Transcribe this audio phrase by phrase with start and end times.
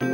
[0.00, 0.06] は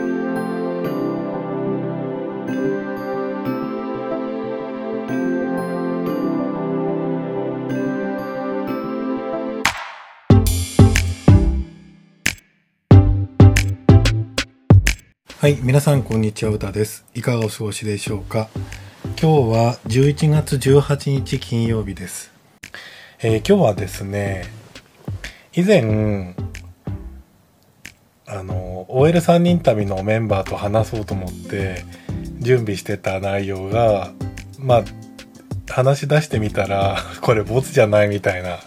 [15.49, 17.05] い、皆さんこんにちは、うたです。
[17.15, 18.49] いかがお過ごしでしょうか？
[19.21, 22.33] 今日は11月18日金曜日です。
[23.21, 24.47] えー、今日はですね、
[25.53, 26.35] 以前、
[28.27, 31.85] あの、OL3 人旅のメンバーと話そうと思って
[32.41, 34.13] 準備してた内容が、
[34.59, 34.85] まあ、
[35.71, 38.61] 話し出してみたら、 これボツじゃないみたいな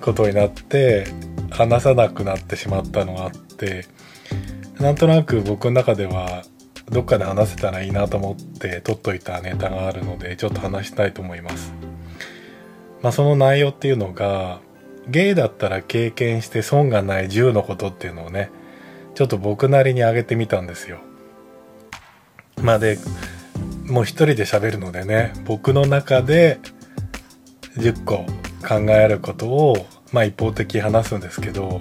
[0.00, 1.06] ことになって、
[1.50, 3.86] 話さなくなってしまったのがあって、
[4.78, 6.44] なんとなく僕の中では
[6.90, 11.72] どっかで話せたらいいなと思って撮っといたネタがあるのでちょっと話したいと思います。
[13.02, 14.60] まあその内容っていうのが
[15.08, 18.50] ゲイだったら経験して損がない10のことっていうのをね
[19.14, 20.98] ちょっと僕なりに挙げてみたんですよ。
[22.62, 22.98] まあで
[23.86, 26.60] もう一人で喋るのでね僕の中で
[27.76, 28.26] 10個
[28.66, 31.80] 考えることをまあ一方的に話すんですけど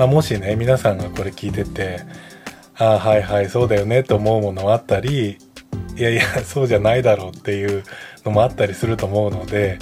[0.00, 2.00] まあ、もしね皆さんがこれ聞いてて
[2.78, 5.36] ああはいはいそうだよねと思うものがあったり
[5.94, 7.84] いやいやそうじゃないだろうっていう
[8.24, 9.78] のもあったりすると思うので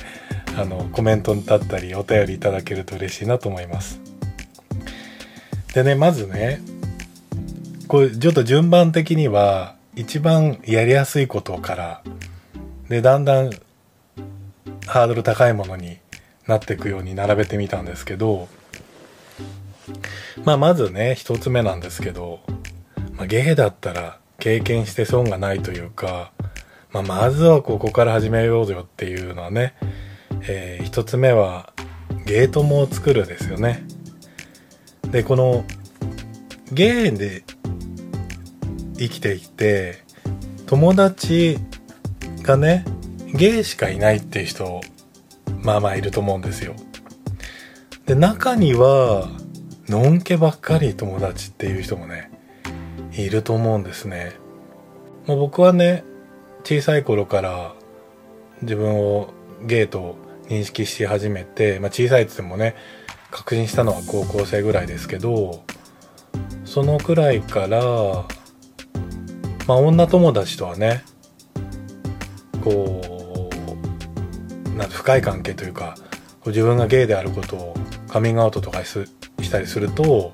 [0.56, 4.00] あのコメントだったりお便りいただけると嬉しいなと思います。
[5.74, 6.60] でねまずね
[7.86, 12.02] これちょっと順番的には一番やりやすいことから
[12.88, 13.50] でだんだん
[14.86, 15.98] ハードル高いものに
[16.46, 18.48] なっていくように並べてみたんですけど
[20.44, 22.40] まあまずね一つ目なんですけど、
[23.12, 26.30] まあ、ゲだったら経験して損がないというか、
[26.92, 29.74] まあ、まずはここから始めようよっていうのはね、
[30.42, 31.72] えー、一つ目は
[32.26, 33.86] ゲートもを作るですよね。
[35.10, 35.64] でこの
[36.72, 37.44] ゲイで
[38.98, 40.04] 生きていて
[40.66, 41.58] 友達
[42.42, 42.84] がね
[43.32, 44.80] ゲイしかいないっていう人
[45.62, 46.74] まあまあいると思うんですよ。
[48.06, 49.28] で中には
[49.88, 52.30] のんけばっかり友達っていう人もね
[53.12, 54.32] いると思うんですね、
[55.26, 56.04] まあ、僕はね
[56.64, 57.74] 小さい頃から
[58.62, 60.16] 自分をゲイと
[60.48, 62.74] 認識し始めて、まあ、小さいっつってもね
[63.30, 65.64] 確認したのは高校生ぐらいですけど
[66.64, 67.80] そのくらいから
[69.66, 71.04] まあ女友達とはね
[72.64, 73.50] こ
[74.72, 75.96] うなん深い関係というか
[76.46, 77.74] 自分がゲイであることを
[78.08, 79.06] カミングアウトとかし
[79.50, 80.32] たりすると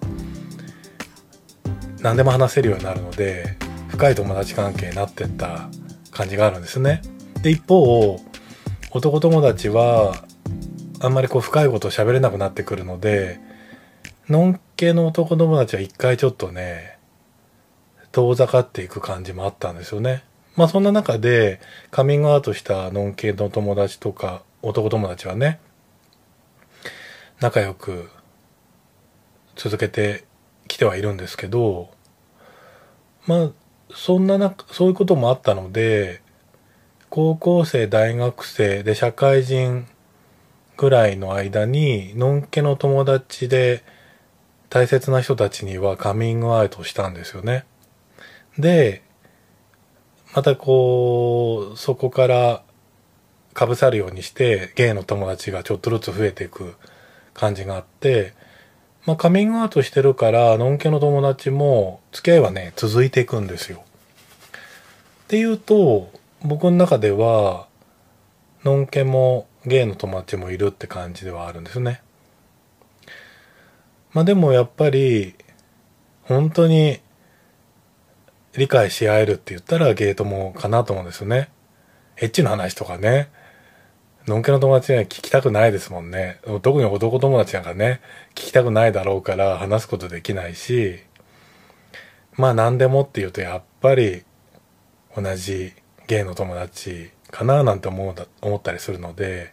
[2.01, 3.57] 何でも話せるようになるので
[3.89, 5.69] 深い友達関係になってった
[6.11, 7.03] 感じがあるんですね。
[7.43, 8.21] で一方
[8.94, 10.15] 男友達は
[11.00, 13.41] あんまりこう深いことを喋れなくなってくるので
[14.28, 16.97] のんけの男友達は一回ちょっとね
[18.12, 20.22] 遠ざかっていく感じもあったんですよね。
[20.54, 21.60] まあそんな中で
[21.91, 25.59] カミングアウトしたのんけの友達とか男友達はね
[27.41, 28.09] 仲良く
[29.56, 30.22] 続けて
[30.69, 31.91] きてはいるんですけど
[33.27, 33.50] まあ
[33.93, 36.22] そんななそういうこともあったので
[37.15, 39.87] 高校生大学生で社会人
[40.77, 43.85] ぐらいの間にのんけの友達で
[44.69, 47.67] 大切な人たちにはカミングアウトしたんですよね。
[48.59, 49.05] で
[50.35, 52.65] またこうそこから
[53.53, 56.75] かぶさるようにしてゲイの友達がちょっとずつ増えていく
[57.33, 58.35] 感じがあって
[59.07, 63.85] まあ、カミングアウトしてるから、のんけの友達も、付き合いはね、続いていくんですよ。
[63.85, 66.11] っていうと、
[66.44, 67.69] 僕の中では、
[68.65, 72.03] のんけもゲイの友達もいるって感じではあるんですね。
[74.12, 75.34] まあでもやっぱり、
[76.25, 77.00] 本当に
[78.54, 81.49] 理解し合えるって言ったらゲイ友かなと思うんですよね。
[82.19, 83.31] エッチの話とかね、
[84.27, 86.41] のんけの友達には聞きたくないですもんね。
[86.60, 88.03] 特に男友達なんかね、
[88.34, 90.99] 聞きたくないだろうから話すことできないし、
[92.37, 94.24] まあ何でもっていうとやっぱり
[95.16, 95.72] 同じ
[96.06, 99.53] ゲイの友達かななんて思う思ったりするので、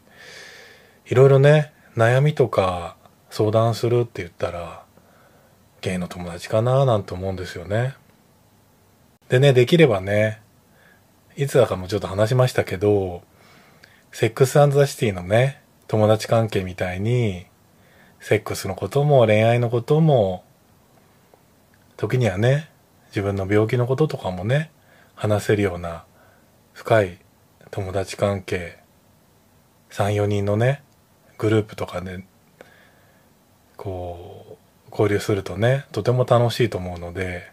[1.05, 2.95] いろいろね、悩みとか
[3.29, 4.83] 相談するって言ったら、
[5.81, 7.95] ゲイの友達かななんて思うんですよね。
[9.29, 10.41] でね、できればね、
[11.37, 13.23] いつだかもちょっと話しましたけど、
[14.11, 17.45] セックスザシティのね、友達関係みたいに、
[18.19, 20.43] セックスのことも恋愛のことも、
[21.97, 22.69] 時にはね、
[23.07, 24.71] 自分の病気のこととかもね、
[25.15, 26.03] 話せるような
[26.81, 27.19] 深い
[27.69, 28.79] 友達関係、
[29.91, 30.81] 3、4人のね、
[31.37, 32.25] グループとかで、
[33.77, 34.57] こ
[34.89, 37.51] う、交流するとね、とても楽しいと思うので、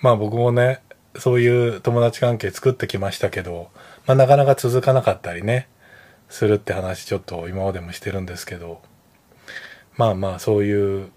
[0.00, 0.80] まあ僕もね、
[1.18, 3.68] そういう友達関係作ってきましたけど、
[4.06, 5.68] まあなかなか続かなかったりね、
[6.30, 8.80] するって話ちょっと今までもしてるんですけど、
[9.98, 11.10] まあまあそういう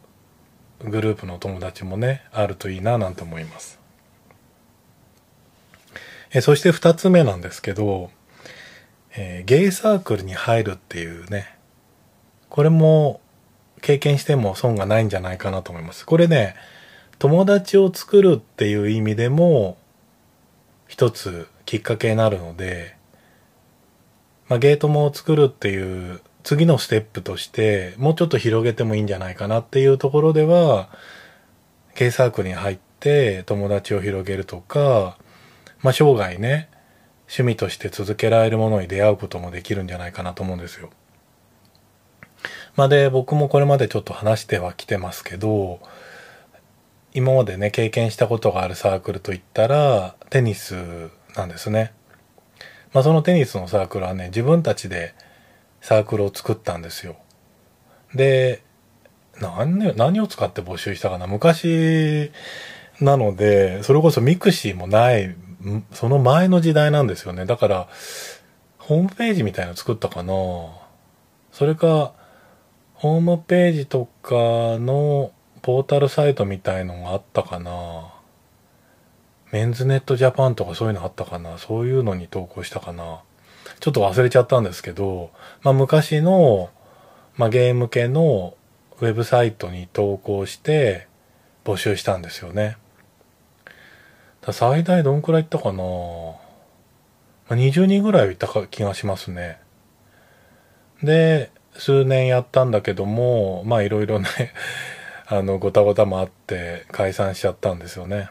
[0.84, 3.85] グループの友達もね、あるといいななんて思います。
[6.32, 8.12] えそして二つ目なんですけど、
[9.16, 11.58] えー、ゲイサークルに入るっていうね、
[12.50, 13.22] これも
[13.82, 16.06] 経験しても損がないんじゃないかなと思います。
[16.06, 16.56] これね、
[17.20, 19.78] 友達を作るっていう意味でも
[20.88, 22.96] 一つきっかけになるので、
[24.48, 30.90] まあ、ゲートも作るっていう次のステップとしてもうちょっと広げてもいいんじゃないかなっていうところでは
[31.96, 35.18] ゲイサークルに入って友達を広げるとか、
[35.82, 36.70] まあ、生涯ね
[37.28, 40.90] 趣味として続けられるものに出会うこともできるんじゃないかなと思うんですよ。
[42.76, 45.80] まあ、で僕もこれまでちょっと話してはきてますけど
[47.14, 51.94] 今までね経験したことがあるサークルといったらテニスなんですね。
[52.94, 55.16] まあ、そのテニスのサークルはね自分たちで
[55.82, 57.16] サークルを作ったんですよ。
[58.14, 58.62] で
[59.40, 61.28] 何何を使って募集したかな？
[61.28, 62.32] 昔
[63.02, 65.36] なのでそれこそ mixi もない
[65.92, 67.46] その前の時代なんですよね。
[67.46, 67.88] だから
[68.78, 70.34] ホームページみたいなの作ったかな。
[71.52, 72.14] それか
[72.94, 74.36] ホームページとか
[74.80, 75.32] の
[75.62, 78.14] ポータルサイトみたいのがあったかな。
[79.52, 81.58] メンズネットジャパンとかそういうのあったかな。
[81.58, 83.22] そういうのに投稿したかな。
[83.80, 85.32] ちょっと忘れちゃったんですけど、
[85.64, 86.70] まあ昔の、
[87.38, 88.56] まあゲーム系の
[89.00, 91.08] ウェブサイトに投稿して
[91.64, 92.78] 募集したんですよね。
[94.54, 95.84] 最大どんくらい行ったかな、ま
[97.50, 99.60] あ、20人ぐらいいた気がしますね。
[101.04, 104.28] で、数年やったんだけども、まあいろいろね
[105.28, 108.30] あの、ごたごたもあって解散しちゃったんですよね。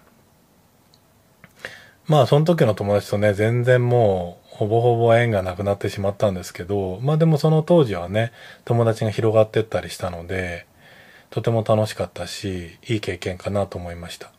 [2.06, 8.32] まあその時の友達とね、全然もうほぼほぼ縁がなくなってしまったんですけど、まあでもその当時はね、
[8.64, 10.66] 友達が広がってったりしたので、
[11.30, 14.33] とても楽しかったし、いい経験かなと思いました。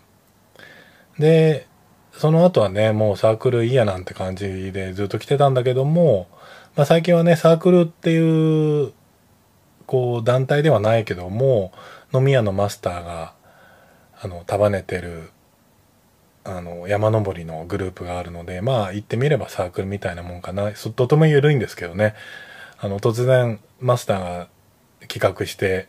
[1.19, 1.67] で、
[2.12, 6.27] その後はね、もうサークルいいやなんて感じでずっと来てたんだけども、
[6.75, 8.94] まあ最近はね、サークルっていう、
[9.85, 11.71] こう団体ではないけども、
[12.13, 13.33] 飲み屋のマスターが、
[14.19, 15.29] あの、束ねてる、
[16.44, 20.71] あの、山登りのグループがあるので、まあ言ってみればサークルみたいなもんかな。
[20.71, 22.15] とても緩いんですけどね。
[22.77, 24.47] あの、突然マスターが
[25.07, 25.88] 企画して、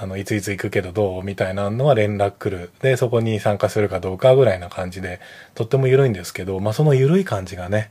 [0.00, 2.70] あの、いついつ行くけどどうみたいなのは連絡来る。
[2.80, 5.20] で、そこに参加するかどうかぐらいな感じで、
[5.56, 7.90] とっても緩いんですけど、まあその緩い感じがね、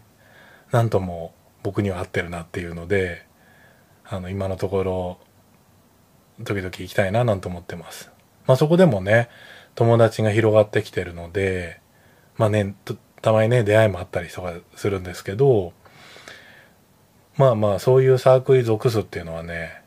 [0.71, 1.33] なんとも
[1.63, 3.25] 僕には合ってるなっていうので、
[4.05, 5.19] あの、今のところ、
[6.45, 8.09] 時々行きたいななんて思ってます。
[8.45, 9.27] まあそこでもね、
[9.75, 11.81] 友達が広がってきてるので、
[12.37, 12.73] まあね、
[13.21, 15.73] たまにね、出会いもあったりとかするんですけど、
[17.35, 19.81] まあまあそういうサークルに属すっていうのはね、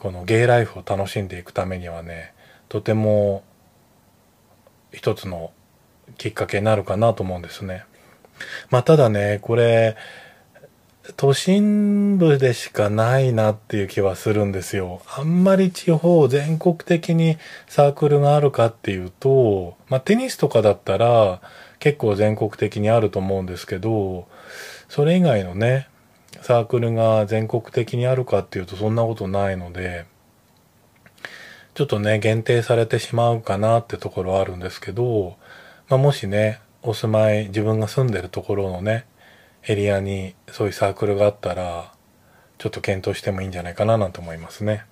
[0.00, 2.32] このゲイライフを楽しんでいくためにはね
[2.68, 3.44] とても
[4.92, 5.52] 一つの
[6.16, 7.84] きっかけになるかなと思うんですね。
[8.70, 9.96] まあただねこれ
[11.16, 15.02] 都心部でしかないなっていう気はするんですよ。
[15.16, 17.36] あんまり地方全国的に
[17.68, 21.40] サークルがあるかっていうと、まあテニスとかだったら
[21.78, 24.28] 結構全国的にあると思うんですけど、
[24.88, 25.88] それ以外のね、
[26.42, 30.06] サークルが全国的にあるかっていうとそんなことないので、
[31.74, 35.36] ちょっとね、限定されてしまうかなってところはあるんですけど、
[35.88, 39.06] まあ、もしね、お住まい、自分が住んでるところのね、
[39.66, 41.92] エリアにそういうサークルがあったら、
[42.58, 44.84] ちょっと検討してもいいんじゃないかななんて思いますね。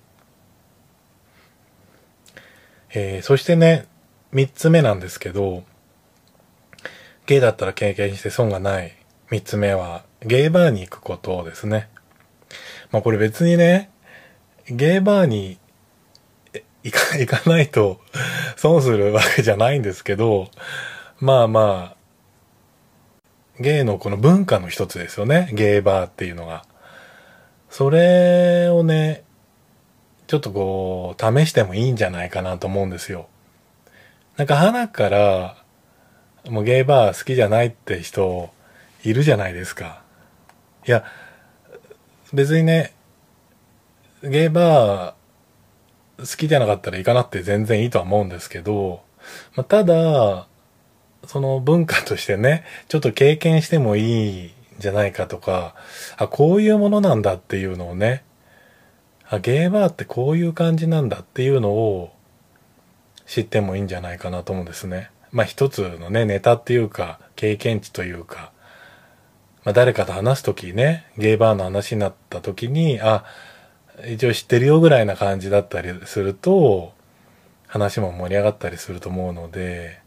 [2.91, 3.85] えー、そしてね、
[4.31, 5.63] 三つ目なんですけど、
[7.27, 8.95] ゲイだったら経験して損がない
[9.29, 11.89] 三つ目は、ゲイバーに行くことですね。
[12.91, 13.89] まあこれ別にね、
[14.67, 15.57] ゲイバーに
[16.83, 17.99] 行か 行かないと
[18.57, 20.49] 損するわけじゃないんですけど、
[21.19, 21.99] まあまあ、
[23.59, 25.49] ゲイのこの文化の一つですよね。
[25.53, 26.63] ゲイバーっていうのが。
[27.69, 29.23] それをね、
[30.27, 33.27] ちょっとこう、試してもいいんじゃないかなと思うんですよ。
[34.37, 35.57] なんか花から、
[36.47, 38.49] もうゲイバー好きじゃないって人
[39.03, 40.01] いるじゃないですか。
[40.87, 41.03] いや、
[42.33, 42.93] 別にね、
[44.23, 49.01] ゲーバー好きじゃなかったら行かなくて全然いいとは思うんですけど、
[49.55, 50.47] まあ、ただ、
[51.25, 55.75] その文化としてね、ちょっと経験してもいいんじゃないかとか、
[56.17, 58.23] あ、こういうものなんだっていうのをね、
[59.29, 62.13] あ、ゲーバーってこういう感じなんだっていうのを
[63.25, 65.11] 知ってもいいんじゃないかなと思うんですね。
[65.31, 68.51] まあ一つのね、ネタっていうか、経験値というか、
[69.69, 73.23] まあ誰かと話すときね、ゲイバーの話になったときに、あ、
[74.07, 76.93] 一応知ってるよぐらいな感じだったりすると、
[77.67, 80.01] 話も盛り上がったりすると思うので、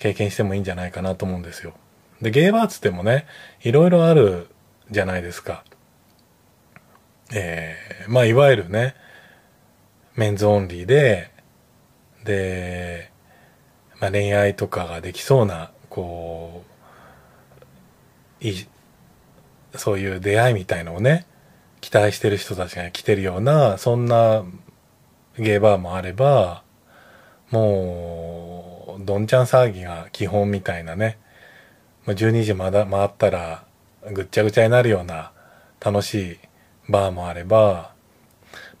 [0.00, 1.74] 経験してもいいんじゃないかなと思うんですよ。
[2.22, 3.28] で、ゲイバーつってもね、
[3.62, 4.48] いろいろある
[4.90, 5.62] じゃないですか。
[7.32, 8.96] えー、まあいわゆるね、
[10.16, 11.30] メンズオンリーで、
[12.24, 13.12] で、
[14.00, 16.73] まあ恋愛とかができそうな、こう、
[18.44, 18.66] いい、
[19.74, 21.26] そういう出会いみたいのをね、
[21.80, 24.44] 期待してる人たちが来てるような、そんな
[25.38, 26.62] ゲーバーもあれば、
[27.50, 31.18] もう、どんちゃん騒ぎが基本みたいなね、
[32.06, 33.64] 12時まだ回ったら
[34.12, 35.32] ぐっちゃぐちゃになるような
[35.80, 36.38] 楽しい
[36.90, 37.94] バーもあれば、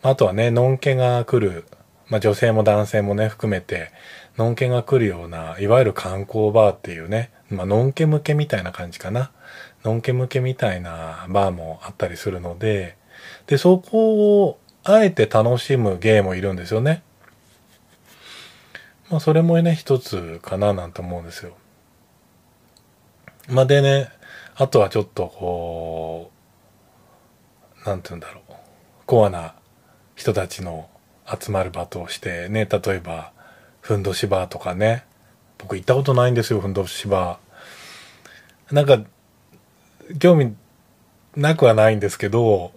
[0.02, 1.64] あとはね、のんけが来る、
[2.08, 3.90] まあ女性も男性もね、含めて、
[4.36, 9.30] のんけが来るような、いわゆる観光バーっていうね、まあのんけ向けみたいな感じかな。
[9.84, 12.96] のんけ向けみたいなバーもあったりするので、
[13.46, 17.02] で、そこをあえて楽しむゲーもいるんですよね。
[19.10, 21.56] まあそれもね、一つかななんて思うんですよ。
[23.48, 24.08] まあでね、
[24.56, 26.30] あとはちょっとこ
[27.84, 28.54] う、なんて言うんだろう。
[29.06, 29.54] コアな
[30.16, 30.88] 人たちの
[31.26, 33.32] 集まる場としてね、例えば、
[33.80, 35.04] ふんどしバーとかね。
[35.64, 38.74] 僕行ったことないんですよ、ふんどしバー。
[38.74, 39.02] なんか、
[40.18, 40.54] 興味
[41.36, 42.72] なくはないんですけど、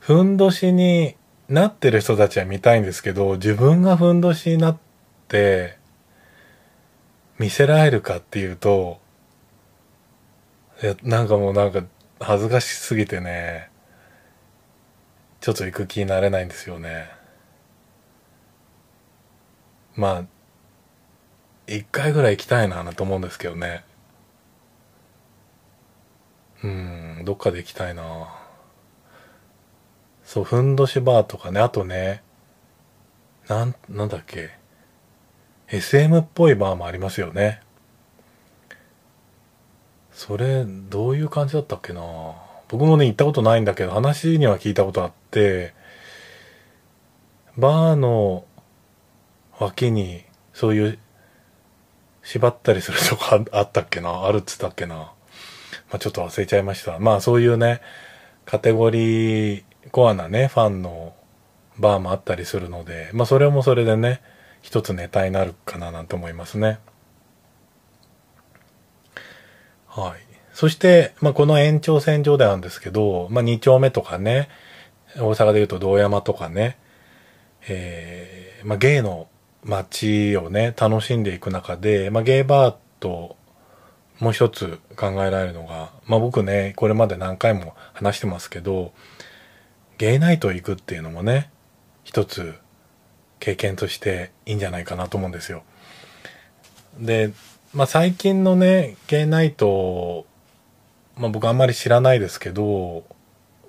[0.00, 1.16] ふんどしに
[1.48, 4.78] なってる人たちは見たいんですけど、自分がふんどしになっ
[5.28, 5.78] て、
[7.38, 9.00] 見せられるかっていうと、
[10.82, 11.82] い、なんかもうなんか
[12.20, 13.70] 恥ずかしすぎてね、
[15.40, 17.08] ちょっと行く気になれないんですよね。
[19.96, 20.24] まあ、
[21.76, 23.84] 一回ぐらい行きたいなと思うんですけどね。
[26.64, 28.28] うん、どっかで行きたいな
[30.24, 32.22] そう、ふんどしバーとかね、あとね、
[33.48, 34.50] なん、なんだっけ。
[35.68, 37.62] SM っぽいバーもありますよね。
[40.12, 42.02] それ、どういう感じだったっけな
[42.68, 45.72] 僕もね、行ったことないんだけど、話には聞いたことあって、
[47.56, 48.44] バーの
[49.58, 50.98] 脇に、そういう、
[52.22, 54.24] 縛ったりするとこあったっけな？
[54.26, 54.96] あるっつったっけな？
[54.96, 55.12] ま
[55.92, 56.98] あ、ちょっと忘れちゃいました。
[56.98, 57.80] まあそういうね、
[58.44, 61.14] カテゴリー、コアなね、ファンの
[61.78, 64.20] バーもあったりするので、まあそれもそれでね、
[64.62, 66.78] 一つネタになるかななんて思いますね。
[69.86, 70.20] はい。
[70.52, 74.48] そして、まあこの延長線上でなんですけど、まあ2丁目とかね、
[75.16, 76.78] 大阪で言うと道山とかね、
[77.68, 79.28] えー、まあゲイの
[79.64, 83.36] 街をね、楽しんでいく中で、まあゲイバーと
[84.18, 88.92] もう一つ考えられるのが、まあ僕ね、これまで何回も話してますけど、
[89.98, 91.50] ゲイナイト行くっていうのもね、
[92.04, 92.54] 一つ
[93.38, 95.62] 経験としていいんじゃないかなと思うんですよ。
[96.98, 97.32] で、
[97.74, 100.26] まあ最近のね、ゲイナイト、
[101.16, 103.04] まあ僕あんまり知らないですけど、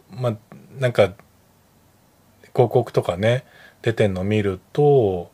[0.09, 0.35] まあ
[0.79, 1.13] なんか
[2.53, 3.45] 広告とかね、
[3.81, 5.31] 出てんの見ると、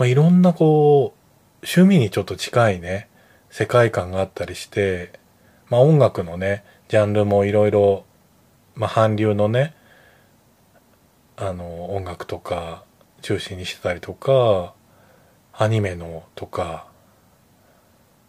[0.00, 3.08] まあいろんなこう、趣味にちょっと近いね、
[3.50, 5.12] 世界観があったりして、
[5.68, 8.04] まあ音楽のね、ジャンルもいろいろ、
[8.74, 9.76] まあ韓流のね、
[11.40, 12.84] あの音楽とか
[13.22, 14.74] 中心にしてたりとか
[15.54, 16.86] アニメのとか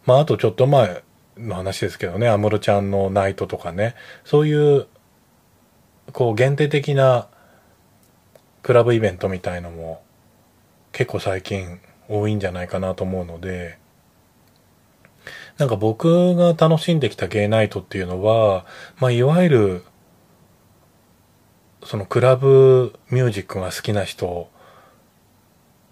[0.06, 1.04] まああとちょっと前
[1.36, 4.86] の話ですけどね安室ちゃんのナイトとかねそういう
[6.12, 7.28] こう限定的な
[8.62, 10.02] クラブイベントみたいのも
[10.92, 13.78] 結構最近多いんじゃないかなと思うので
[15.58, 18.66] なんか僕が楽しんできたゲイナイトっていうのは、
[18.98, 19.84] まあ、いわゆる
[21.84, 24.48] そのクラブミュージックが好きな人、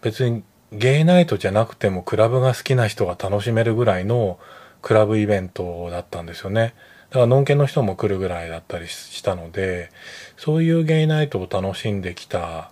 [0.02, 4.38] 別にゲイナイトじゃなくてもクラブが好きな人が楽しめるぐらいの
[4.82, 6.74] クラブイベントだったんですよね。
[7.10, 9.90] だから、ノンケの人も来るぐらいだったりしたので、
[10.36, 12.70] そういうゲイナイトを楽しんできた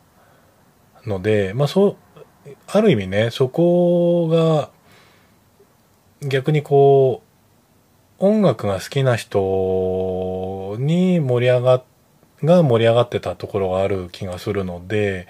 [1.05, 1.97] ので、まあそう、
[2.67, 4.71] ある意味ね、そこが
[6.21, 7.23] 逆にこ
[8.21, 11.83] う、音楽が好きな人に盛り上が、
[12.43, 15.29] が盛り上がってたところがある気がするので、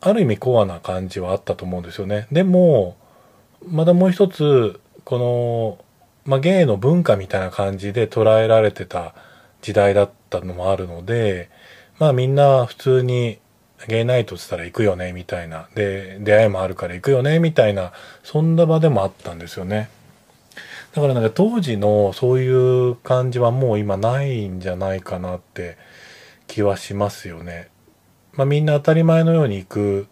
[0.00, 2.28] ある意味コアな感じはあったと思うんですよね。
[2.30, 2.96] でも、
[3.66, 5.84] まだもう一つ、この、
[6.24, 9.14] まあ、芸の文化みたいな感じで捉えられてた
[9.60, 11.50] 時代だったのもあるので、
[11.98, 13.38] まあみんな普通に
[13.88, 15.68] ゲイナイトって言ったら行くよね、みたいな。
[15.74, 19.90] で、出会いもあるから行くよね、みたいな、そんな場でもあったんですよね。
[20.94, 25.76] だからなんか当時のそういう感じはもう今ないんじゃないかなって
[26.46, 27.68] 気はしますよね。
[28.34, 30.06] まあみんな当たり前のように行く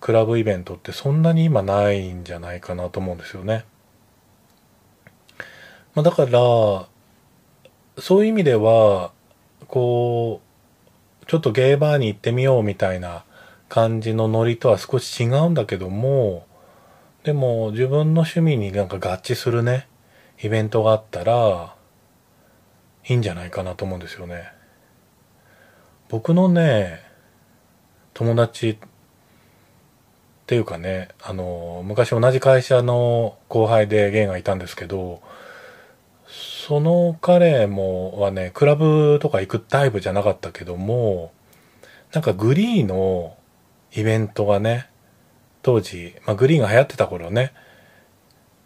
[0.00, 3.66] クラブイベントってそんなに今ないんじゃないかなと思うんですよね。
[5.94, 6.88] まあだから、そ
[8.18, 9.12] ういう意味では、
[9.68, 10.43] こう、
[11.26, 13.24] ちょっとゲーバーに行ってみようみたいな
[13.68, 16.46] 感じのノリとは少し違うんだけども、
[17.22, 19.88] でも自分の趣味になんか合致するね、
[20.42, 21.74] イベントがあったら、
[23.06, 24.52] いいんじゃないかなと思うんですよね。
[26.08, 27.02] 僕のね、
[28.12, 28.78] 友達っ
[30.46, 35.22] ていうかね、あの、昔同じ会社の後輩でゲイがいたんですけど、
[36.66, 41.30] その彼もはね、クラブとか行くタイプじゃなかったけども、
[42.14, 43.36] なんかグリーの
[43.92, 44.88] イベントがね、
[45.60, 47.52] 当時、まあ、グリーンが流行ってた頃ね、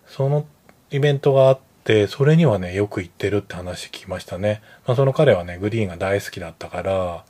[0.07, 0.47] その
[0.93, 4.63] イベントがあって、それにはね、よく行ってるって話聞きましたね。
[4.87, 7.23] まあ、その彼はね、グリーンが大好きだったから、っ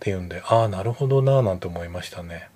[0.00, 2.48] ていうんで、ああ、なるほどなぁなんて思いましたね。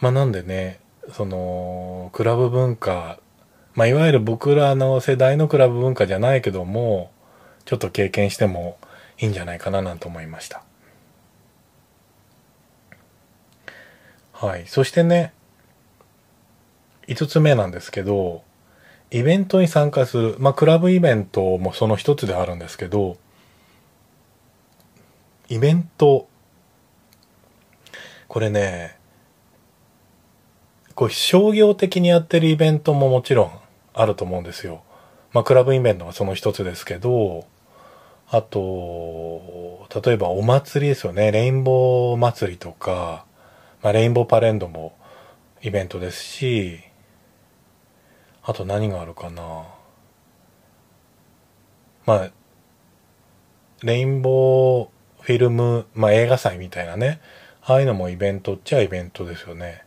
[0.00, 0.80] まあ、なんでね、
[1.12, 3.20] その、クラブ文化、
[3.76, 7.12] まあ、いわゆる僕らの世代のクラブ文化じゃないけども、
[7.66, 8.78] ちょっと経験しても
[9.18, 10.64] いいんじゃないかななんて思いました。
[14.32, 14.66] はい。
[14.66, 15.34] そしてね、
[17.06, 18.42] 5つ目なんですけど、
[19.10, 20.36] イベントに参加する。
[20.38, 23.18] まあ、クラブイベントもその一つであるんですけど、
[25.48, 26.28] イベント、
[28.26, 28.96] これね、
[30.94, 33.65] こう商業的にやってるイベントももちろん
[33.96, 34.82] あると思うんですよ。
[35.32, 37.46] まあ、クラブイベントはその一つですけど、
[38.28, 41.32] あと、例えばお祭りですよね。
[41.32, 43.24] レインボー祭りとか、
[43.82, 44.96] まあ、レインボーパレンドも
[45.62, 46.80] イベントですし、
[48.42, 49.64] あと何があるかな。
[52.04, 52.30] まあ、
[53.82, 54.88] レインボー
[55.22, 57.20] フィルム、まあ映画祭みたいなね、
[57.62, 59.85] ああいうのもイベントっちゃイベントですよね。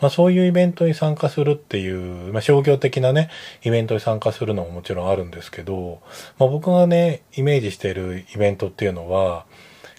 [0.00, 1.90] まあそういうイベントに参加するってい
[2.28, 3.30] う、まあ商業的なね、
[3.64, 6.00] イベントに参加するのももちろんあるんですけど、
[6.38, 9.46] まあ僕がね、イメージしているイベントっていうのは、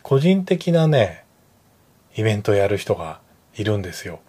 [0.03, 1.25] 個人的なね、
[2.15, 3.19] イベントやる人が
[3.57, 4.19] いるんですよ。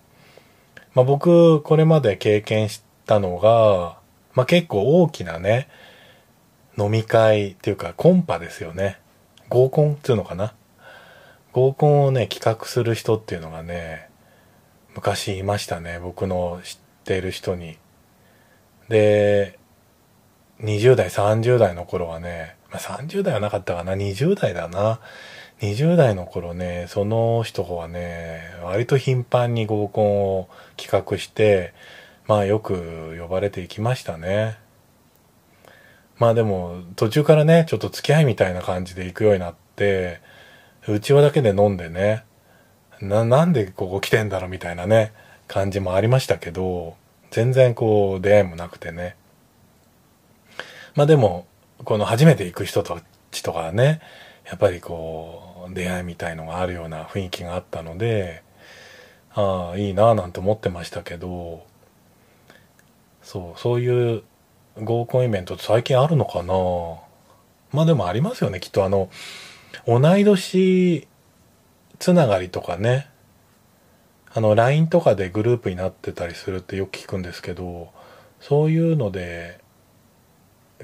[0.95, 3.99] まあ、僕、これまで経験したのが、
[4.35, 5.69] まあ、結構大きなね、
[6.77, 8.99] 飲み会っていうかコンパですよね。
[9.49, 10.55] 合コンっていうのかな。
[11.53, 14.08] 合コンをね、企画する人っていうのがね、
[14.99, 16.01] 昔いましたね。
[16.01, 17.79] 僕の知ってる人に。
[18.89, 19.57] で、
[20.61, 24.99] 20代、30代の頃はね、まあ、30代はなかったかな、20代だな。
[25.61, 31.75] 20代の頃ね、その人はね、割と頻繁に合コンを企画して、
[32.27, 34.59] まあよく呼ばれていきましたね。
[36.19, 40.21] まあでも途中からね、ちょっと付き合いみたいな感じで行くようになって、
[40.89, 42.25] うちわだけで飲んでね、
[43.01, 45.13] な、なんでここ来てんだろうみたいなね、
[45.47, 46.97] 感じもありましたけど、
[47.31, 49.17] 全然こう出会いもなくてね。
[50.95, 51.47] まあでも、
[51.85, 54.01] この初めて行く人たちとかね、
[54.47, 58.43] やっぱりこう、出会いみたいのがあるような雰囲気があったので、
[59.35, 61.65] ああ、いいなぁなんて思ってましたけど、
[63.23, 64.23] そう、そういう
[64.83, 66.55] 合コンイベントって最近あるのかな
[67.73, 69.11] まあでもありますよね、きっとあの、
[69.87, 71.08] 同い年
[71.99, 73.09] つながりとかね、
[74.33, 77.93] あの、LINE とかでグループになってたりするってよく聞くんですけど、
[78.41, 79.61] そういうので、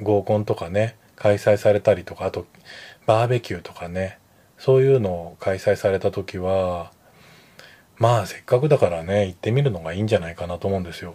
[0.03, 2.47] 合コンとかね、開催されたりとか、あと、
[3.07, 4.19] バーベキューとかね、
[4.59, 6.91] そういうのを開催された時は、
[7.97, 11.15] まあせっかくだからね、行ってみるのがいいんじゃないかなと思うんですよ。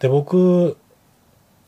[0.00, 0.76] で、僕、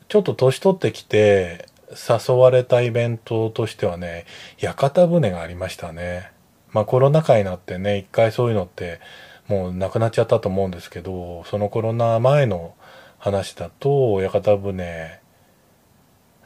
[0.09, 4.27] ちょっと年取ってきて誘われたイベントとしてはね、
[4.59, 6.31] 屋形船がありましたね。
[6.73, 9.01] まあコロナ禍になってね、一回そういうのって
[9.49, 12.75] もうなくなっちゃったと思うんですけど、そのコロナ前の
[13.19, 15.21] 話だと、屋形船、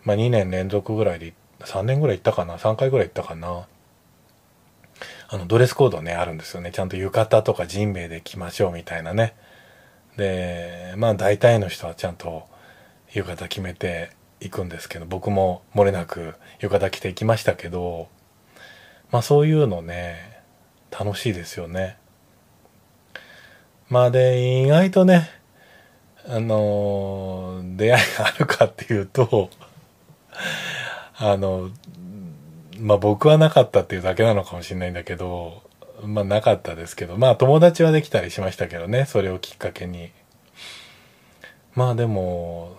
[0.04, 3.66] まあ2年連続ぐらいで3年ぐらい行ったかな ?3 回ぐらい行ったかな
[5.28, 6.70] あの、ドレスコードね、あるんですよね。
[6.72, 9.34] ちゃんと浴衣とかジンベエで着ましょうみたいなね。
[10.16, 12.44] で、まあ大体の人はちゃんと
[13.12, 18.08] 浴衣決めていくんですけど、僕も漏れなく浴衣着ていきましたけど、
[19.12, 20.42] まあそういうのね、
[20.90, 21.98] 楽しいですよね。
[23.90, 25.30] まあで、意外とね、
[26.26, 29.50] あの出会いがあるかっていうと、
[31.18, 31.70] あの、
[32.78, 35.62] まあ僕はなかったっていうだけなのかもしれないんだけど、
[36.02, 40.10] まあなかったですけど、まあ友達はできたりしましたけどね、それをきっかけに。
[41.74, 42.78] まあでも、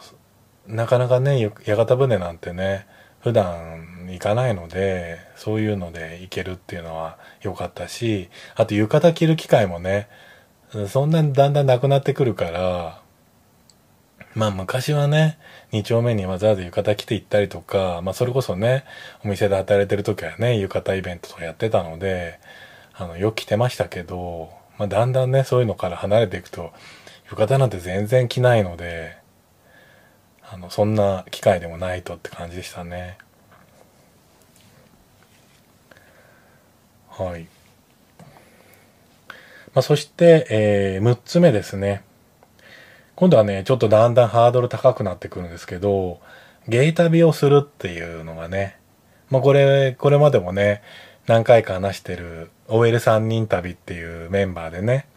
[0.66, 2.88] なかなかね、屋形船なんてね、
[3.24, 10.10] 普段行かないので、そういうので行けるっていうのは良かったし、あと浴衣着る機会もね、
[10.90, 13.02] そんなにだんだんなくなってくるから、
[14.36, 15.38] まあ昔はね、
[15.72, 18.84] 2丁目にわざわざ浴衣着て行ったりとか、まあそれこそね、
[19.24, 22.40] お店で働いてる時はね、浴衣イベントとかやってたので、
[22.94, 26.74] あの、よく着てましたけど、まあだんだんね、そういうのから離れていくと、
[27.26, 29.23] 浴衣なんて全然着ないので、
[30.50, 33.18] あの、そんな機会でもないとって感じでしたね。
[37.10, 37.48] はい。
[39.74, 42.04] まあ、そして、えー、6つ目ですね。
[43.16, 46.20] 今度はね、ちょっとだんだんハードル高くなってくるんですけど、
[46.68, 48.78] ゲイ旅をするっていうのがね、
[49.30, 50.82] まあ、これ、これまでもね、
[51.28, 55.08] 何回か話してる OL3 人旅っていうメンバーでね、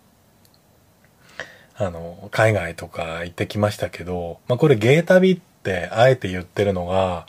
[1.79, 7.27] あの、海外とか行ってきましたけど、まあこれゲイ旅ってあえて言ってるのが、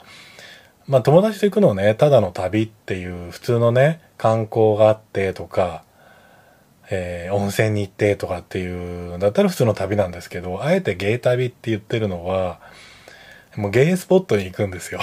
[0.86, 5.84] まあ友達と行くのね、ただの旅っていう普通のね、観光があってとか、
[6.90, 8.66] えー、温泉に行ってとかってい
[9.12, 12.60] うんだったら普通の旅なんですけど、あえてゲイ旅って言ってるのは、
[13.56, 15.00] もうゲイスポットに行くんですよ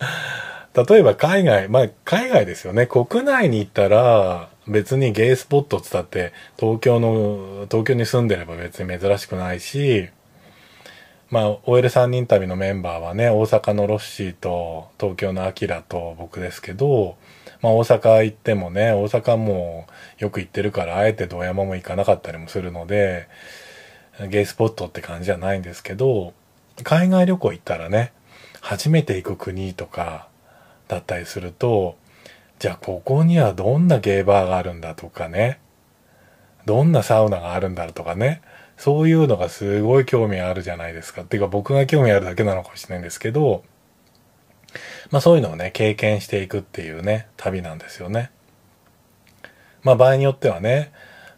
[0.88, 2.86] 例えば海外、まあ海外ですよね。
[2.86, 10.08] 国内に行ったら別にゲイスポットって言ったって東京の、東京に住んでれば別に珍しくないし、
[11.30, 17.16] まあ OL3 人旅のメンバーはね、大阪のロッシーと東京のアキラと僕ですけど、
[17.62, 19.86] まあ大阪行ってもね、大阪も
[20.18, 23.28] よく行ってるからあえて堂山も行かなかったりもするので、
[24.28, 26.32] ゲイスポットって感じじゃないんですけど、
[26.82, 28.12] 海外旅行行ったらね、
[28.60, 30.28] 初めて行く国とか、
[30.88, 31.96] だったりすると、
[32.58, 35.60] じゃあここにはどんなゲーバーがあるんだとかね、
[36.64, 38.40] どんなサウナがあるんだとかね、
[38.76, 41.22] そういうのがすごい興味あるじゃないですか。
[41.22, 43.62] っていうか僕が興味あるだけなのかもしれないんですけど、
[45.10, 48.30] まあそういうのをね、経験していくっていうね、旅なんですよね。
[49.82, 50.92] まあ場合によってはね、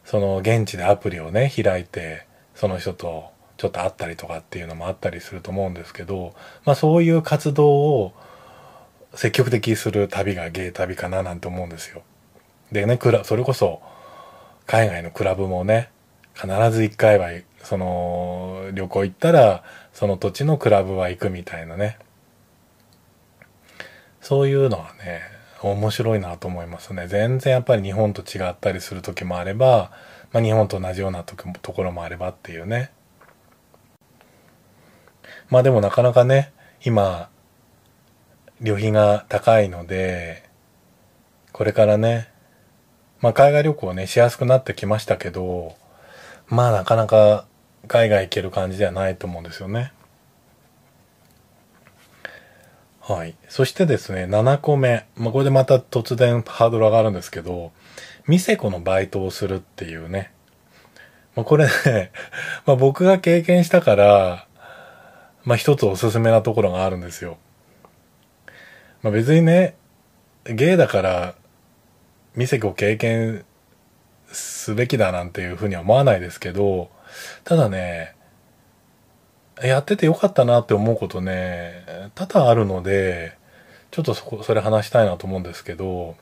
[0.04, 8.14] その現地でアプリをね、開いて、その人とちょっと会ったりとかっていうのもあったりすると思うんですけど、まあそういう活動を
[9.14, 12.03] 積極的する旅がゲイ旅かななんて思うんですよ。
[12.73, 13.81] でね、クラ、それこそ、
[14.66, 15.90] 海外のクラブもね、
[16.35, 17.31] 必ず一回は、
[17.62, 21.99] その、旅行行ったら、その土地のクラブは行くみたいなね。
[24.21, 25.23] そういうのはね、
[25.62, 27.09] 面白いなと思いますね。
[27.09, 29.90] 全然やっぱり日本と違ったりする時もあれば、
[30.33, 32.92] まあ、日本と同じようなとところもあればっていうね。
[35.49, 36.53] まあでもなかなかね、
[36.85, 37.31] 今、
[38.61, 40.42] 旅費が高いので、
[41.53, 42.29] これからね、
[43.21, 45.77] まあ海外旅行ね、しやすくなってきましたけど、
[46.49, 47.47] まあなかなか
[47.87, 49.92] 海外行ける感じではないと思うんですよね。
[53.01, 53.37] はい。
[53.49, 55.07] そしてですね、7個目。
[55.16, 57.73] まあこれでまた突然ハードル上がるんですけど、
[58.27, 60.33] ミセコのバイトをするっていうね。
[61.37, 62.11] まあこれね、
[62.66, 64.47] まあ僕が経験したから、
[65.44, 67.38] まあ一つおすすめなところがあるんですよ。
[69.02, 69.76] まあ別にね、
[70.44, 71.34] ゲイだから、
[72.34, 73.44] ミセコ経験
[74.30, 76.90] すべきだなんていうふうには思わないですけど、
[77.44, 78.14] ただね、
[79.62, 81.84] やっててよかったなって思うことね、
[82.14, 83.37] 多々あるので、
[83.90, 86.16] ちょっとそこ、それ話したいなと思うんですけど、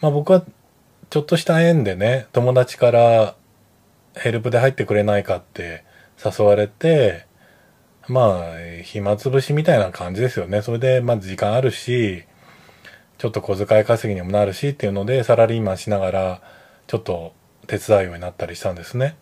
[0.00, 0.42] まあ僕は
[1.10, 3.34] ちょっとした縁でね、友達から
[4.14, 5.84] ヘルプで入ってくれないかって
[6.24, 7.26] 誘われて、
[8.08, 10.62] まあ、暇つぶしみたいな感じですよね。
[10.62, 12.24] それで、まあ時間あるし、
[13.18, 16.42] ちょっと小遣い稼ぎにもなるしっていうので、サラリーマンしながら、
[16.86, 17.32] ちょっと
[17.66, 19.16] 手伝うようになったりしたんですね。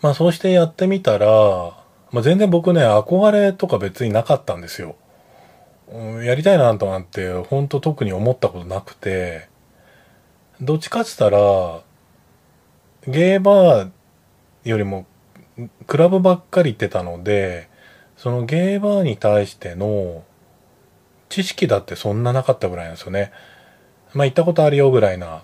[0.00, 1.26] まあそうしてやってみたら、
[2.10, 4.96] まあ全然僕ね、憧れとか別になかったんですよ。
[6.22, 9.48] やりたいなとなんて、ほんと特に思ったことなくて、
[10.60, 11.82] どっちかっつったら、
[13.06, 13.90] ゲーバー
[14.64, 15.04] よりも
[15.86, 17.68] クラブばっかり行ってたので、
[18.16, 20.24] そのゲーバーに対しての
[21.28, 23.32] 知識だってそんななかったぐらいなんですよね。
[24.12, 25.42] まあ行ったことあるよぐらいな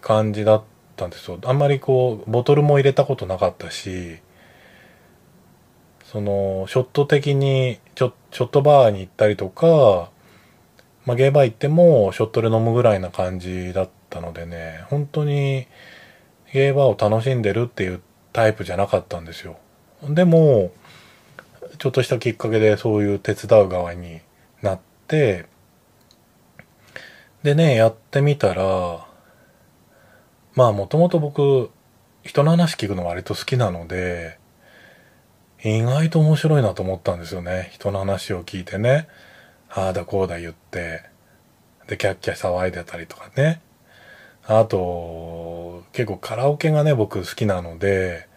[0.00, 0.62] 感じだっ
[0.96, 1.38] たんですよ。
[1.44, 4.18] あんまりこう、ボトルも入れたことなかったし、
[6.04, 10.10] その、ショット的にちょ、ショットバーに行ったりとか、
[11.04, 15.66] まあゲーバー行ってもショットで飲むぐらいな感じだったのでね、本当に
[16.52, 18.02] ゲーバーを楽しんでるっていう
[18.32, 19.58] タイプじゃなかったんですよ。
[20.02, 20.72] でも、
[21.78, 24.20] ちょっとしたきっかけでそういう手伝う側に
[24.62, 25.46] なって、
[27.42, 29.06] でね、やってみたら、
[30.54, 31.70] まあもともと僕、
[32.22, 34.38] 人の話聞くの割と好きなので、
[35.64, 37.70] 意外と面白いなと思ったんですよね。
[37.72, 39.08] 人の話を聞いてね。
[39.70, 41.02] ああだこうだ言って、
[41.88, 43.60] で、キャッキャ騒いでたりとかね。
[44.46, 48.28] あと、結構カラオケがね、僕好きなので、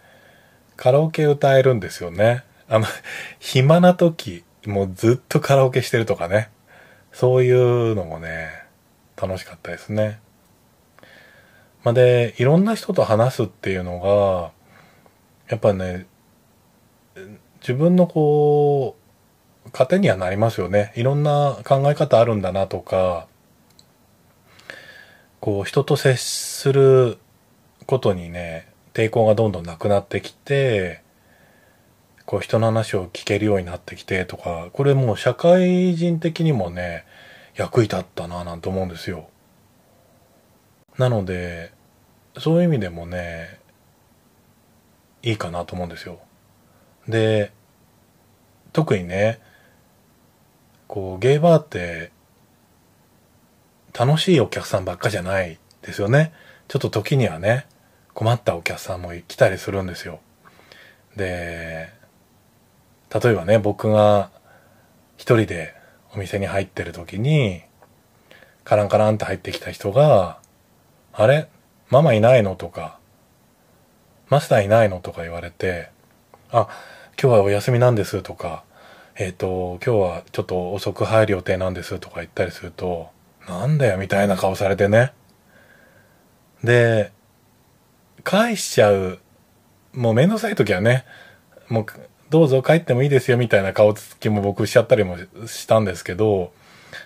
[0.76, 2.44] カラオケ歌えるんですよね。
[2.68, 2.86] あの、
[3.40, 6.50] 暇な時、もうずっとカラオケしてるとかね。
[7.12, 8.50] そういうのもね、
[9.20, 10.20] 楽しかったですね。
[11.82, 14.52] まあ、で、いろんな人と話すっていうのが、
[15.48, 16.06] やっぱね、
[17.60, 18.96] 自分のこ
[19.66, 20.92] う、糧にはなりますよね。
[20.96, 23.26] いろんな考え方あるんだなとか、
[25.40, 27.18] こう、人と接する
[27.86, 31.02] ことにね、抵抗がどんどんなくなってきて、
[32.24, 37.04] こう人の話を聞けるようになってきてとか、これもう社会人的にもね、
[37.54, 39.28] 役に立ったなぁなんて思うんですよ。
[40.98, 41.72] なので、
[42.38, 43.60] そういう意味でもね、
[45.22, 46.18] いいかなと思うんですよ。
[47.06, 47.52] で、
[48.72, 49.40] 特にね、
[50.88, 52.10] こう、ゲイバーって、
[53.98, 56.34] 楽しいお客さんばっかじゃないですよね。
[56.68, 57.66] ちょっと時にはね、
[58.12, 60.20] 困ったお客さんも来たりするんですよ。
[61.16, 61.90] で、
[63.14, 64.30] 例えばね、僕が
[65.16, 65.74] 一人で
[66.14, 67.62] お店に入ってる時に、
[68.64, 70.40] カランカランって入ってきた人が、
[71.14, 71.48] あれ？
[71.88, 72.54] ママいないの？
[72.54, 72.98] とか、
[74.28, 75.00] マスターいないの？
[75.00, 75.88] とか言われて、
[76.50, 76.68] あ、
[77.18, 78.22] 今日はお休みなんです？
[78.22, 78.64] とか、
[79.14, 81.98] えっ、ー、と、今日はちょっと遅く入る予定なんです？
[81.98, 83.08] とか言ったりすると、
[83.48, 85.12] なんだよみたいな顔されてね。
[86.64, 87.12] で、
[88.24, 89.20] 返しちゃう、
[89.92, 91.04] もうめんどくさい時はね、
[91.68, 91.86] もう
[92.28, 96.52] どうぞ帰ってもいいですよみたいな顔つきも僕しちゃったりもしたんですけど、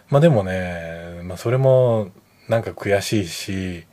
[0.08, 2.10] まあでもね、まあそれも
[2.48, 3.86] なんか悔しいし、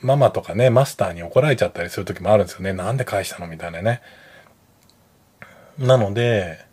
[0.00, 2.72] ママとかね、マスターに怒られちゃったりする時もあるんですよね。
[2.72, 4.00] なんで返したのみたいなね。
[5.78, 6.64] なので、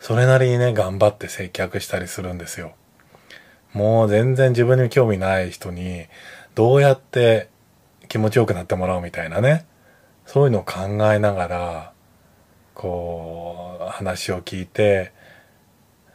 [0.00, 2.74] それなりにね、頑張って接客したりするんですよ。
[3.72, 6.06] もう全然自分に興味ない人に、
[6.54, 7.50] どうやって
[8.08, 9.66] 気持ちよくなってもらうみたいなね。
[10.26, 11.92] そういうのを考えながら、
[12.74, 15.12] こう、話を聞いて、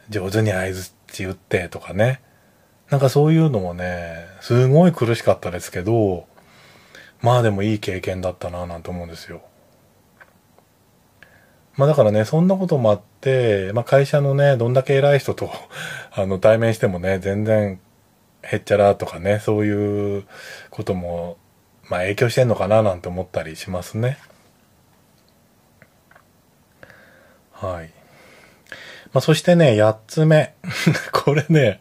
[0.08, 2.20] 上手に合図打ってとかね。
[2.90, 6.26] なんかそういうのもね、すごい苦しかったですけど、
[7.22, 9.42] まあでもいい経験だったなぁなんて思うんですよ。
[11.76, 15.50] まあだからね、そんなこともあって、まあ会社のね、どんだけ偉い人と
[16.12, 17.80] あの、対面してもね、全然、
[18.42, 20.24] へっちゃらとかね、そういう
[20.70, 21.38] ことも、
[21.88, 24.18] まあ影響してんのかななんて思ったりしますね。
[27.52, 27.90] はい。
[29.12, 30.54] まあ、そしてね、八つ目。
[31.12, 31.80] これね、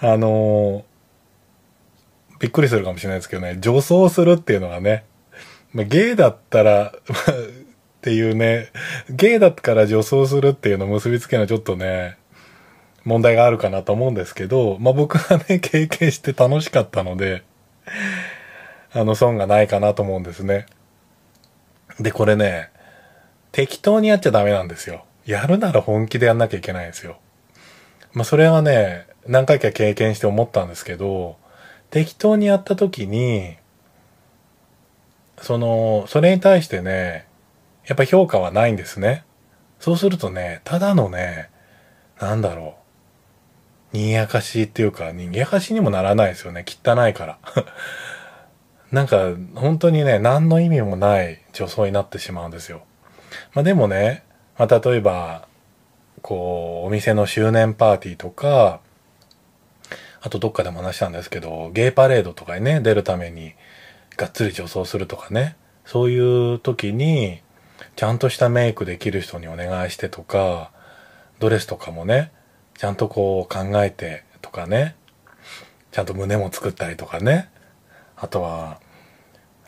[0.00, 5.04] あのー、びっくりするかもしれないですけどね、女装するっていうのがね、
[5.72, 6.92] まあ、ゲイだったら、
[8.06, 8.68] っていうね、
[9.10, 12.16] ゲイだったから女装するっていうのを結びつけるのはちょっとね、
[13.02, 17.42] 問題があるかなと思うんですけど、まあ、僕がね、 経験して楽しかったので、
[18.92, 20.66] あの、損がないかなと思うんですね。
[21.98, 22.70] で、これね、
[23.50, 25.04] 適当にやっちゃダメなんですよ。
[25.24, 27.18] やるなら本気でやんなきゃいけないんですよ。
[28.12, 31.38] まあそれはね、何回か経験して思ったんですけど、
[31.90, 33.56] 適当にやった時に、
[35.38, 37.25] その、それに対してね、
[37.86, 39.24] やっぱ評価はないんですね。
[39.78, 41.50] そうするとね、ただのね、
[42.20, 42.76] なんだろ
[43.92, 43.96] う。
[43.96, 46.64] にやかしっていうか、にやかしにもならないですよね。
[46.66, 47.38] 汚いから。
[48.92, 52.82] なんか、本当にね、何の意味もない女装になってしまうんですよ。
[53.54, 54.24] まあでもね、
[54.58, 55.46] まあ例えば、
[56.22, 58.80] こう、お店の周年パーティーとか、
[60.20, 63.54] あとどっかでも話したんですけど、ゲイパレードとかにね、出るために、
[64.16, 67.42] がっつり女装するとかね、そういう時に、
[67.96, 70.70] ちゃんとしたメイクできる人にお願いしてとか、
[71.38, 72.32] ドレスとかもね、
[72.76, 74.96] ちゃんとこう考えてとかね、
[75.92, 77.50] ちゃんと胸も作ったりとかね、
[78.16, 78.80] あとは、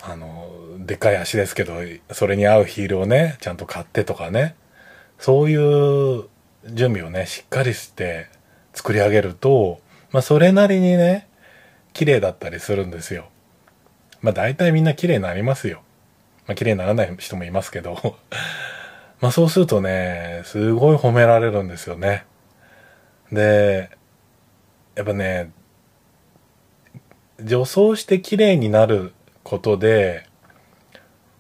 [0.02, 1.74] あの、でっかい足ですけど、
[2.12, 4.54] それに合うヒールをね、ちゃんと買ってとかね、
[5.18, 6.28] そういう
[6.66, 8.28] 準備をね、しっかりして
[8.74, 9.80] 作り上げると、
[10.12, 11.28] まあそれなりにね、
[11.92, 13.28] 綺麗だったりするんですよ。
[14.20, 15.82] まあ大体みんな綺麗になりますよ。
[16.48, 18.16] まあ綺麗にならない人もいますけど、
[19.20, 22.24] まあそうするとね、すごい褒められるんですよね。
[23.30, 23.90] で、
[24.96, 25.52] やっぱね、
[27.40, 29.12] 女装して綺麗になる
[29.44, 30.26] ことで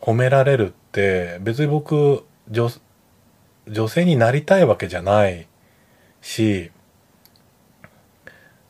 [0.00, 2.70] 褒められるって別に僕女
[3.66, 5.48] 女性になりたいわけじゃない
[6.22, 6.70] し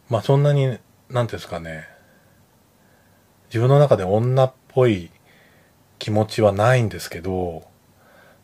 [0.09, 0.81] まあそんなに、なんてい
[1.19, 1.87] うんですかね、
[3.49, 5.11] 自分の中で女っぽい
[5.99, 7.65] 気持ちはないんですけど、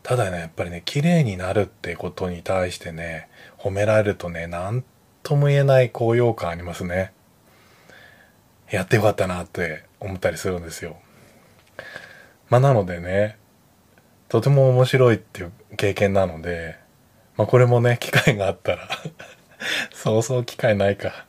[0.03, 4.83] ただね、やっぱりね、綺麗になるってことに対してね、褒められるとね、なん
[5.23, 7.11] とも言えない高揚感ありますね。
[8.69, 10.97] やってよかったなって思ったりするんですよ。
[12.49, 13.37] まあなのでね、
[14.29, 16.77] とても面白いっていう経験なので、
[17.37, 18.87] まあこれもね、機会があったら
[19.91, 21.25] そうそう機会ないか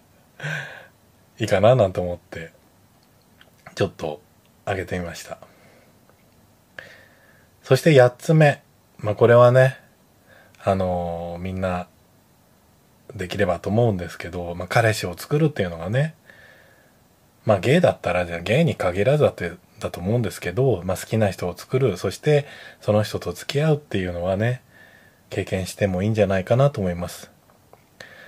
[1.39, 2.53] いいかななんて思って、
[3.75, 4.21] ちょっと
[4.67, 5.39] 上げてみました。
[7.67, 8.63] そして8つ目。
[8.99, 9.77] まあこれはね、
[10.63, 11.89] あのー、みんな
[13.17, 16.15] できればと思うんですけど、まあ彼氏を作るっていうのがね、
[17.45, 19.51] まあゲイだったら、じゃゲイに限らずだって、
[19.81, 22.47] だと思うんですけど、まあ好きな人を作る、そして
[22.81, 24.63] その人と付き合うっていうのはね、
[25.31, 27.33] 経験してもいいんじゃないかなと思います。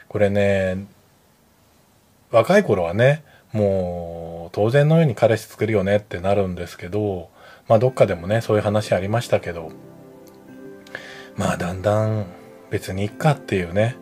[0.09, 0.85] これね、
[2.33, 3.23] 若い頃はね、
[3.53, 7.31] もう当然のように彼氏作るよねってなるんですけど、
[7.69, 9.71] まあどっかでもね、そういう話ありましたけど、
[11.37, 12.27] まあだんだん
[12.71, 13.97] 別にいっかっていうね、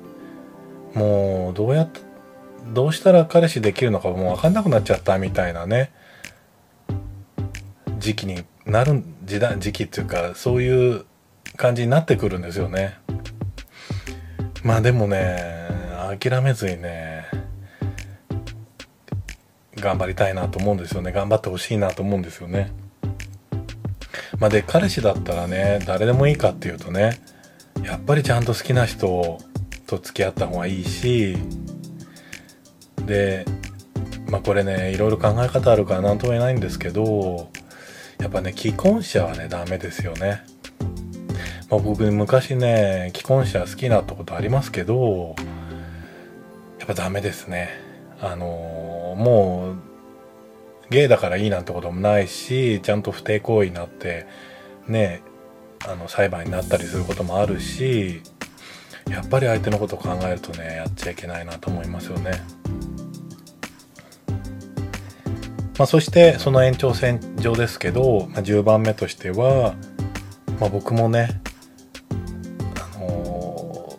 [0.94, 1.90] もうどうやっ
[2.72, 5.92] どうしたら彼氏できるのかもう分かんなくなっちゃったみたいなね
[7.98, 11.04] 時期になる時代時期っていうかそういう
[11.56, 12.98] 感じになってくるんですよね。
[14.62, 15.38] まあでもね
[16.20, 17.24] 諦めずにね
[19.76, 21.12] 頑張りたいなと思うんですよね。
[21.12, 22.72] 頑張ってほしいなと思うんですよね。
[24.38, 27.20] まあで彼氏だったらね誰でもいいかっていうとね
[27.82, 29.38] やっぱりちゃんと好きな人
[29.86, 31.36] と付き合った方がいいし
[33.06, 33.44] で
[34.28, 37.50] まあこれねいろいろ考え方あるから何とも言えないんですけど
[38.18, 40.42] やっぱね既婚者はねダメですよね、
[41.70, 45.36] まあ、僕昔ね既婚者好きになったことありますけど
[46.78, 47.70] やっぱダメですね。
[48.20, 49.95] あのー、もう
[50.90, 54.26] ゲイだからいいなんてこともないしちゃんと不貞行為になって
[54.86, 55.22] ね
[55.86, 58.22] あの裁判になったりすることもあるし
[59.08, 62.32] やっぱり相手のことを考えるとねやっちゃいけないなと思いますよね。
[65.78, 69.74] まあ、そしてその延長線上ですけど、まあ、10番目としては、
[70.58, 71.42] まあ、僕もね、
[72.94, 73.98] あの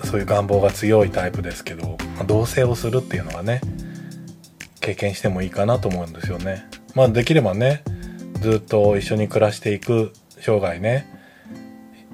[0.00, 3.62] ー、そういう願望が強いタイプですけど、まあ、同棲をするっていうのはね
[4.88, 6.66] 経験してもいいかなと思うんですよね。
[6.94, 7.82] まあできればね
[8.40, 11.06] ずっと一緒に暮らしていく生涯ね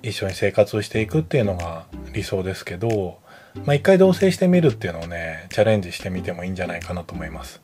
[0.02, 3.18] 一緒に生活をしていくっていうのが理想ですけど、
[3.64, 7.62] まあ、一回同棲してみるっていうのをねチャレンジしてみてもいいんじゃないかなと思います。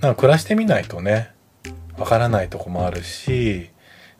[0.00, 1.30] なんか暮らしてみないとね、
[1.98, 3.70] わからないとこもあるし、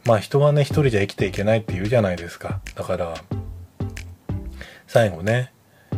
[0.04, 2.61] まあ人はね、一人じゃ生きていけないって言うじゃないですか。
[2.74, 3.14] だから、
[4.87, 5.52] 最後ね、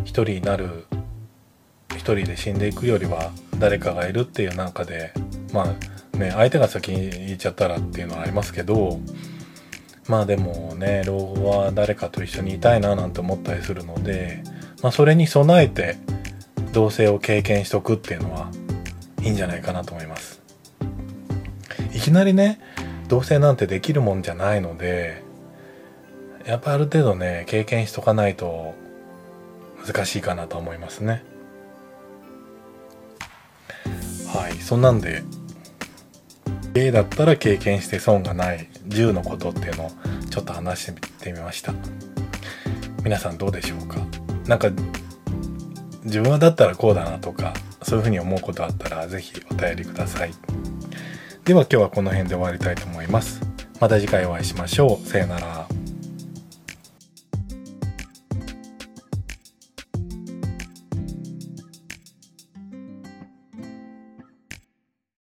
[0.05, 0.87] 一人になる、
[1.93, 5.13] 一人で死んでいくよりは、誰かがいるっていう中で、
[5.53, 5.75] ま
[6.15, 9.01] あね、相手が先に言っちゃったらっていうのはありますけど、
[10.09, 14.43] まあでもね、老後は誰かと一緒にいたいななんて思ったりするので、
[14.83, 15.97] まあそれに備えて、
[16.73, 18.51] 同棲を経験しとくっていうのは
[19.23, 20.41] いいんじゃないかなと思います。
[21.93, 22.61] いきなりね
[23.09, 25.23] 同棲なんてできるもんじゃないので
[26.47, 28.75] やっぱある程度ね経験しとかないと
[29.85, 31.25] 難しいかなと思いますね。
[34.39, 35.25] はいそんなんで
[36.75, 39.91] A だったら経験して損がない10のことっていうのを
[40.31, 41.75] ちょっと話してみました。
[43.03, 43.97] 皆さんどうでしょうか？
[44.47, 44.71] なんか
[46.05, 50.31] 自分はだったらこうだなとかそういうふうに思うことあったら是非お便りください。
[51.45, 53.41] では今日はこの辺で終わりたいと思います。
[53.81, 55.07] また次回お会いしましょう。
[55.07, 55.67] さよなら。